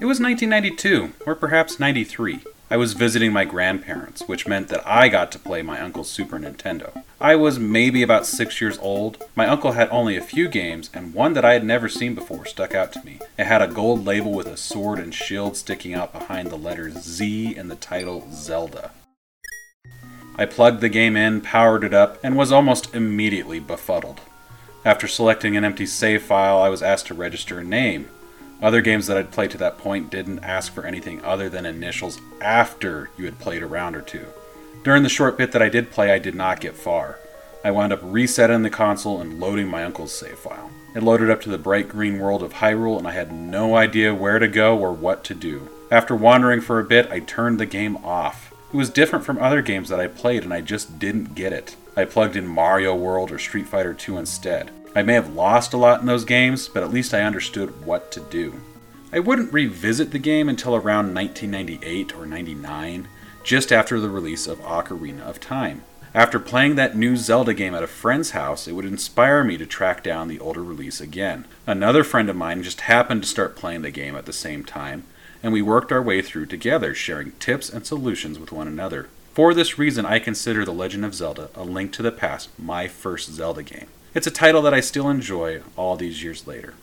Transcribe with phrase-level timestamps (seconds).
[0.00, 2.40] It was 1992, or perhaps 93.
[2.68, 6.36] I was visiting my grandparents, which meant that I got to play my uncle's Super
[6.36, 7.04] Nintendo.
[7.20, 9.22] I was maybe about six years old.
[9.36, 12.44] My uncle had only a few games, and one that I had never seen before
[12.44, 13.20] stuck out to me.
[13.38, 17.00] It had a gold label with a sword and shield sticking out behind the letters
[17.00, 18.90] Z and the title Zelda.
[20.36, 24.20] I plugged the game in, powered it up, and was almost immediately befuddled.
[24.84, 28.08] After selecting an empty save file, I was asked to register a name.
[28.62, 32.20] Other games that I'd played to that point didn't ask for anything other than initials
[32.40, 34.26] after you had played a round or two.
[34.82, 37.18] During the short bit that I did play, I did not get far.
[37.64, 40.70] I wound up resetting the console and loading my uncle's save file.
[40.94, 44.14] It loaded up to the bright green world of Hyrule, and I had no idea
[44.14, 45.68] where to go or what to do.
[45.90, 48.52] After wandering for a bit, I turned the game off.
[48.72, 51.76] It was different from other games that I played, and I just didn't get it.
[51.96, 54.70] I plugged in Mario World or Street Fighter 2 instead.
[54.96, 58.12] I may have lost a lot in those games, but at least I understood what
[58.12, 58.60] to do.
[59.12, 63.08] I wouldn't revisit the game until around 1998 or 99,
[63.42, 65.82] just after the release of Ocarina of Time.
[66.14, 69.66] After playing that new Zelda game at a friend's house, it would inspire me to
[69.66, 71.44] track down the older release again.
[71.66, 75.02] Another friend of mine just happened to start playing the game at the same time,
[75.42, 79.08] and we worked our way through together, sharing tips and solutions with one another.
[79.32, 82.86] For this reason, I consider The Legend of Zelda A Link to the Past my
[82.86, 83.88] first Zelda game.
[84.14, 86.74] It's a title that I still enjoy all these years later.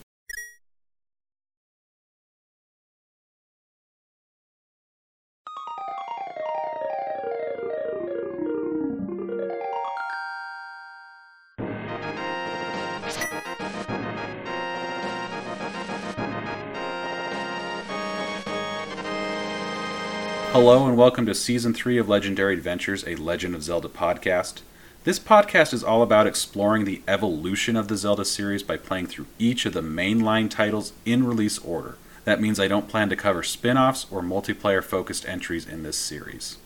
[20.52, 24.60] Hello and welcome to Season 3 of Legendary Adventures, a Legend of Zelda podcast.
[25.04, 29.26] This podcast is all about exploring the evolution of the Zelda series by playing through
[29.36, 31.96] each of the mainline titles in release order.
[32.22, 35.96] That means I don't plan to cover spin offs or multiplayer focused entries in this
[35.96, 36.56] series.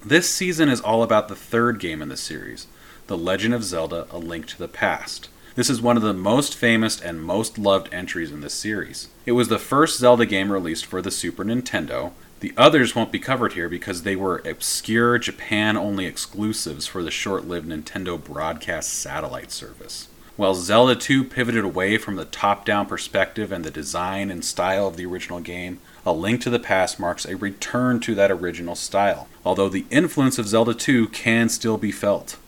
[0.00, 2.68] This season is all about the third game in the series,
[3.08, 5.28] The Legend of Zelda A Link to the Past.
[5.56, 9.08] This is one of the most famous and most loved entries in this series.
[9.26, 13.20] It was the first Zelda game released for the Super Nintendo, the others won't be
[13.20, 18.92] covered here because they were obscure Japan only exclusives for the short lived Nintendo broadcast
[18.92, 20.08] satellite service.
[20.34, 24.88] While Zelda 2 pivoted away from the top down perspective and the design and style
[24.88, 28.74] of the original game, A Link to the Past marks a return to that original
[28.74, 32.38] style, although the influence of Zelda 2 can still be felt.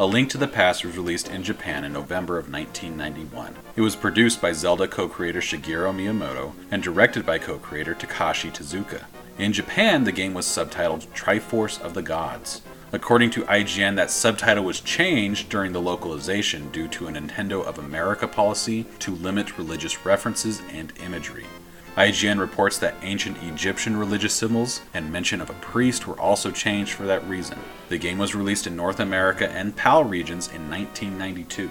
[0.00, 3.56] A Link to the Past was released in Japan in November of 1991.
[3.74, 8.52] It was produced by Zelda co creator Shigeru Miyamoto and directed by co creator Takashi
[8.52, 9.06] Tezuka.
[9.38, 12.62] In Japan, the game was subtitled Triforce of the Gods.
[12.92, 17.80] According to IGN, that subtitle was changed during the localization due to a Nintendo of
[17.80, 21.46] America policy to limit religious references and imagery.
[21.98, 26.92] IGN reports that ancient Egyptian religious symbols and mention of a priest were also changed
[26.92, 27.58] for that reason.
[27.88, 31.68] The game was released in North America and PAL regions in 1992.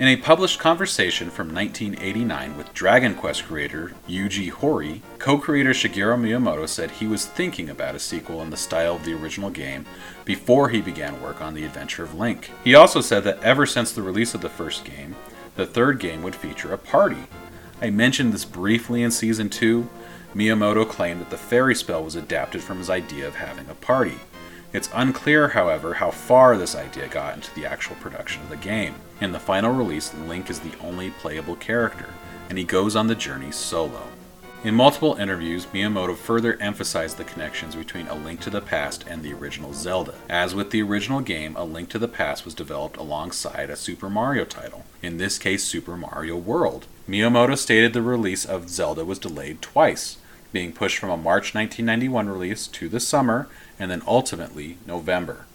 [0.00, 6.18] In a published conversation from 1989 with Dragon Quest creator Yuji Horii, co creator Shigeru
[6.18, 9.86] Miyamoto said he was thinking about a sequel in the style of the original game
[10.24, 12.50] before he began work on The Adventure of Link.
[12.64, 15.14] He also said that ever since the release of the first game,
[15.54, 17.28] the third game would feature a party,
[17.80, 19.88] I mentioned this briefly in season 2.
[20.34, 24.18] Miyamoto claimed that the fairy spell was adapted from his idea of having a party.
[24.72, 28.96] It's unclear, however, how far this idea got into the actual production of the game.
[29.20, 32.12] In the final release, Link is the only playable character,
[32.48, 34.08] and he goes on the journey solo.
[34.64, 39.22] In multiple interviews, Miyamoto further emphasized the connections between A Link to the Past and
[39.22, 40.14] the original Zelda.
[40.28, 44.10] As with the original game, A Link to the Past was developed alongside a Super
[44.10, 46.86] Mario title, in this case, Super Mario World.
[47.08, 50.16] Miyamoto stated the release of Zelda was delayed twice,
[50.52, 53.48] being pushed from a March 1991 release to the summer
[53.78, 55.46] and then ultimately November.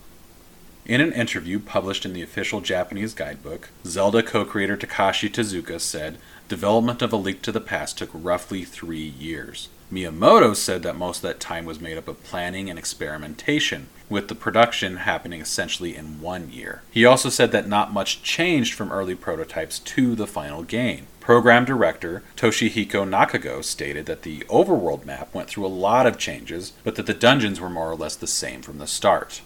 [0.85, 6.17] In an interview published in the official Japanese guidebook, Zelda co creator Takashi Tezuka said
[6.49, 9.69] Development of A Link to the Past took roughly three years.
[9.89, 14.27] Miyamoto said that most of that time was made up of planning and experimentation, with
[14.27, 16.81] the production happening essentially in one year.
[16.91, 21.07] He also said that not much changed from early prototypes to the final game.
[21.21, 26.74] Program director Toshihiko Nakago stated that the overworld map went through a lot of changes,
[26.83, 29.41] but that the dungeons were more or less the same from the start.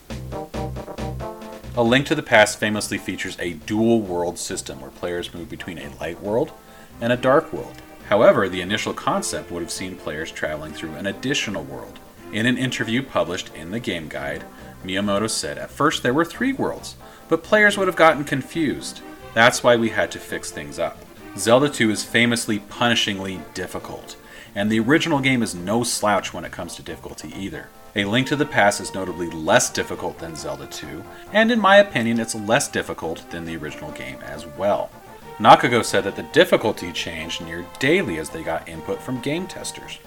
[1.78, 5.78] A Link to the Past famously features a dual world system where players move between
[5.78, 6.52] a light world
[7.00, 7.84] and a dark world.
[8.10, 12.00] However, the initial concept would have seen players traveling through an additional world.
[12.34, 14.44] In an interview published in the Game Guide,
[14.84, 16.96] Miyamoto said at first there were three worlds,
[17.30, 19.02] but players would have gotten confused.
[19.36, 20.98] That's why we had to fix things up.
[21.38, 24.16] Zelda 2 is famously punishingly difficult,
[24.56, 27.68] and the original game is no slouch when it comes to difficulty either.
[27.98, 31.04] A Link to the Past is notably less difficult than Zelda 2,
[31.34, 34.92] and in my opinion, it's less difficult than the original game as well.
[35.40, 39.98] Nakago said that the difficulty changed near daily as they got input from game testers.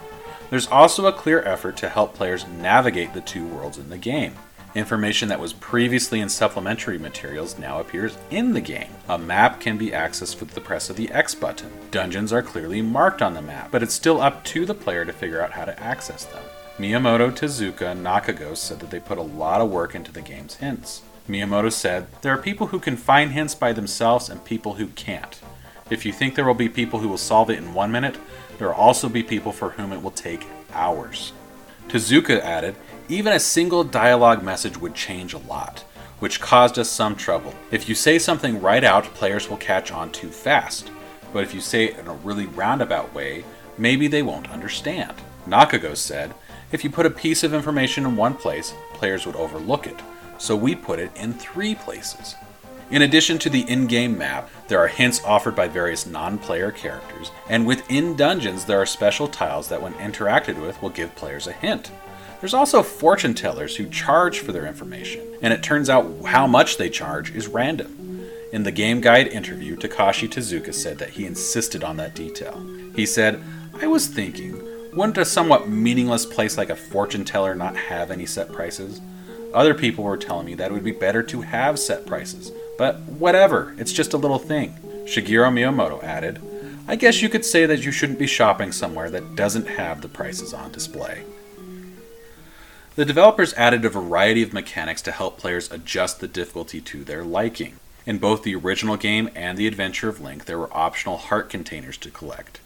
[0.51, 4.37] There's also a clear effort to help players navigate the two worlds in the game.
[4.77, 8.91] Information that was previously in supplementary materials now appears in the game.
[9.09, 11.73] A map can be accessed with the press of the X button.
[11.91, 15.13] Dungeons are clearly marked on the map, but it's still up to the player to
[15.13, 16.45] figure out how to access them.
[16.79, 20.57] Miyamoto, Tezuka, and Nakago said that they put a lot of work into the game's
[20.57, 21.03] hints.
[21.29, 25.41] Miyamoto said, There are people who can find hints by themselves and people who can't.
[25.91, 28.17] If you think there will be people who will solve it in one minute,
[28.59, 31.33] there will also be people for whom it will take hours.
[31.89, 32.77] Tezuka added,
[33.09, 35.81] Even a single dialogue message would change a lot,
[36.21, 37.55] which caused us some trouble.
[37.71, 40.91] If you say something right out, players will catch on too fast.
[41.33, 43.45] But if you say it in a really roundabout way,
[43.79, 45.15] maybe they won't understand.
[45.47, 46.35] Nakago said,
[46.73, 50.01] if you put a piece of information in one place, players would overlook it,
[50.39, 52.37] so we put it in three places.
[52.91, 56.71] In addition to the in game map, there are hints offered by various non player
[56.71, 61.47] characters, and within dungeons, there are special tiles that, when interacted with, will give players
[61.47, 61.91] a hint.
[62.41, 66.79] There's also fortune tellers who charge for their information, and it turns out how much
[66.79, 68.29] they charge is random.
[68.53, 72.61] In the game guide interview, Takashi Tezuka said that he insisted on that detail.
[72.97, 73.41] He said,
[73.81, 74.61] I was thinking,
[74.93, 79.01] wouldn't a somewhat meaningless place like a fortune teller not have any set prices?
[79.55, 83.01] Other people were telling me that it would be better to have set prices, but
[83.01, 84.77] whatever, it's just a little thing.
[85.05, 86.41] Shigeru Miyamoto added,
[86.87, 90.09] I guess you could say that you shouldn't be shopping somewhere that doesn't have the
[90.09, 91.25] prices on display.
[92.97, 97.25] The developers added a variety of mechanics to help players adjust the difficulty to their
[97.25, 97.77] liking.
[98.07, 101.97] In both the original game and The Adventure of Link, there were optional heart containers
[101.99, 102.61] to collect.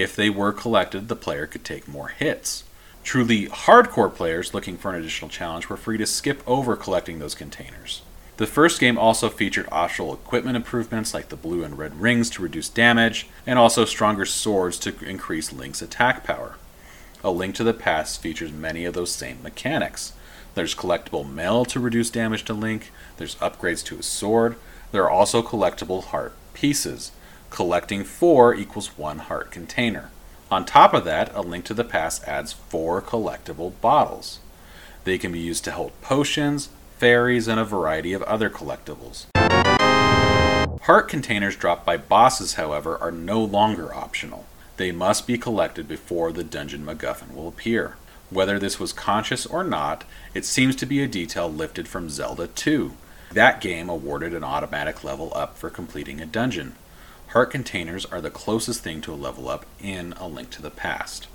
[0.00, 2.64] If they were collected, the player could take more hits.
[3.04, 7.34] Truly hardcore players looking for an additional challenge were free to skip over collecting those
[7.34, 8.00] containers.
[8.38, 12.42] The first game also featured optional equipment improvements like the blue and red rings to
[12.42, 16.54] reduce damage, and also stronger swords to increase Link's attack power.
[17.22, 20.14] A Link to the Past features many of those same mechanics.
[20.54, 24.56] There's collectible mail to reduce damage to Link, there's upgrades to his sword,
[24.92, 27.12] there are also collectible heart pieces,
[27.50, 30.10] Collecting 4 equals 1 heart container.
[30.52, 34.38] On top of that, A Link to the Past adds 4 collectible bottles.
[35.02, 36.68] They can be used to hold potions,
[36.98, 39.26] fairies, and a variety of other collectibles.
[40.82, 44.46] Heart containers dropped by bosses, however, are no longer optional.
[44.76, 47.96] They must be collected before the dungeon MacGuffin will appear.
[48.30, 50.04] Whether this was conscious or not,
[50.34, 52.92] it seems to be a detail lifted from Zelda 2.
[53.32, 56.76] That game awarded an automatic level up for completing a dungeon.
[57.30, 60.68] Heart containers are the closest thing to a level up in A Link to the
[60.68, 61.28] Past.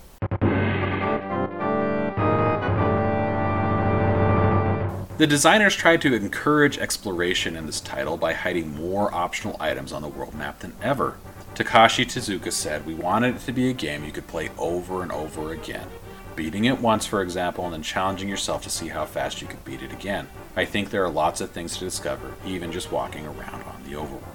[5.18, 10.02] The designers tried to encourage exploration in this title by hiding more optional items on
[10.02, 11.18] the world map than ever.
[11.54, 15.14] Takashi Tezuka said, We wanted it to be a game you could play over and
[15.14, 15.88] over again.
[16.36, 19.64] Beating it once, for example, and then challenging yourself to see how fast you could
[19.64, 20.28] beat it again.
[20.58, 23.96] I think there are lots of things to discover, even just walking around on the
[23.96, 24.35] overworld.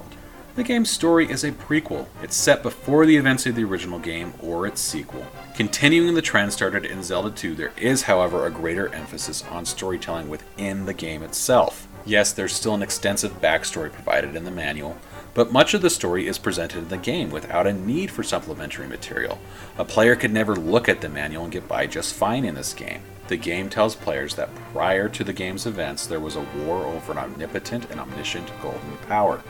[0.53, 2.07] The game's story is a prequel.
[2.21, 5.25] It's set before the events of the original game or its sequel.
[5.55, 10.27] Continuing the trend started in Zelda 2, there is, however, a greater emphasis on storytelling
[10.27, 11.87] within the game itself.
[12.03, 14.97] Yes, there's still an extensive backstory provided in the manual,
[15.33, 18.89] but much of the story is presented in the game without a need for supplementary
[18.89, 19.39] material.
[19.77, 22.73] A player could never look at the manual and get by just fine in this
[22.73, 23.03] game.
[23.29, 27.13] The game tells players that prior to the game's events, there was a war over
[27.13, 29.41] an omnipotent and omniscient golden power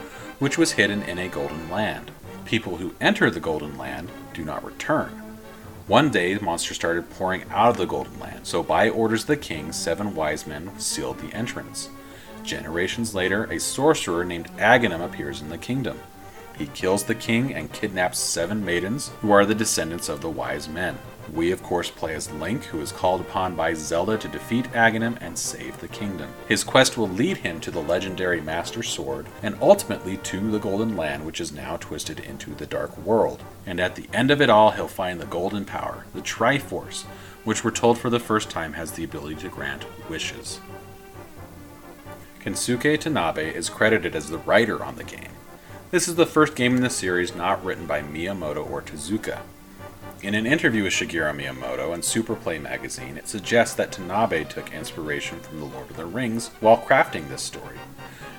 [0.42, 2.10] which was hidden in a golden land.
[2.46, 5.10] People who enter the golden land do not return.
[5.86, 9.28] One day, the monster started pouring out of the golden land, so by orders of
[9.28, 11.90] the king, seven wise men sealed the entrance.
[12.42, 16.00] Generations later, a sorcerer named Aghanim appears in the kingdom.
[16.62, 20.70] He kills the king and kidnaps seven maidens who are the descendants of the wise
[20.70, 20.96] men.
[21.34, 25.18] We, of course, play as Link, who is called upon by Zelda to defeat Aghanim
[25.22, 26.32] and save the kingdom.
[26.48, 30.96] His quest will lead him to the legendary Master Sword, and ultimately to the Golden
[30.96, 33.42] Land, which is now twisted into the Dark World.
[33.66, 37.06] And at the end of it all, he'll find the Golden Power, the Triforce,
[37.44, 40.60] which we're told for the first time has the ability to grant wishes.
[42.40, 45.32] Kensuke Tanabe is credited as the writer on the game.
[45.92, 49.42] This is the first game in the series not written by Miyamoto or Tezuka.
[50.22, 55.42] In an interview with Shigeru Miyamoto and Superplay magazine, it suggests that Tanabe took inspiration
[55.42, 57.76] from The Lord of the Rings while crafting this story.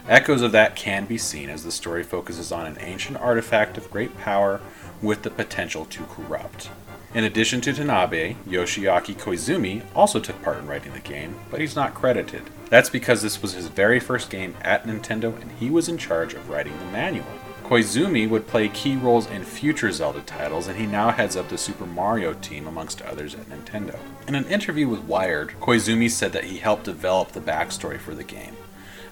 [0.09, 3.91] Echoes of that can be seen as the story focuses on an ancient artifact of
[3.91, 4.63] great power
[5.03, 6.71] with the potential to corrupt.
[7.13, 11.77] In addition to Tanabe, Yoshiaki Koizumi also took part in writing the game, but he's
[11.77, 12.45] not credited.
[12.71, 16.33] That's because this was his very first game at Nintendo and he was in charge
[16.33, 17.27] of writing the manual.
[17.65, 21.59] Koizumi would play key roles in future Zelda titles, and he now heads up the
[21.59, 23.99] Super Mario team amongst others at Nintendo.
[24.29, 28.25] In an interview with Wired, Koizumi said that he helped develop the backstory for the
[28.25, 28.57] game.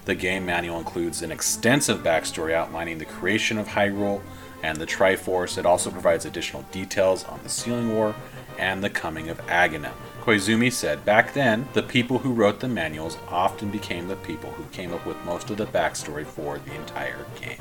[0.05, 4.21] The game manual includes an extensive backstory outlining the creation of Hyrule,
[4.63, 5.57] and the Triforce.
[5.57, 8.15] It also provides additional details on the Sealing War
[8.57, 9.93] and the coming of Aghanim.
[10.21, 14.63] Koizumi said, Back then, the people who wrote the manuals often became the people who
[14.65, 17.57] came up with most of the backstory for the entire game.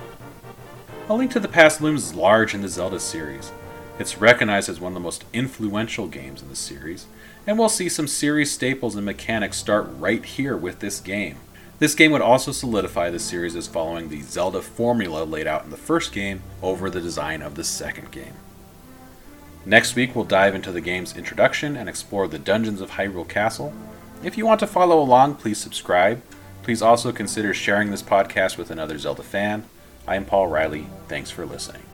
[1.10, 3.50] A Link to the Past looms large in the Zelda series.
[3.98, 7.06] It's recognized as one of the most influential games in the series,
[7.48, 11.38] and we'll see some series staples and mechanics start right here with this game.
[11.80, 15.70] This game would also solidify the series as following the Zelda formula laid out in
[15.70, 18.34] the first game over the design of the second game.
[19.66, 23.74] Next week, we'll dive into the game's introduction and explore the dungeons of Hyrule Castle.
[24.22, 26.22] If you want to follow along, please subscribe.
[26.62, 29.64] Please also consider sharing this podcast with another Zelda fan.
[30.10, 30.86] I am Paul Riley.
[31.06, 31.89] Thanks for listening.